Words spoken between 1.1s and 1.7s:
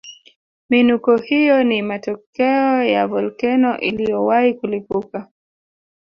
hiyo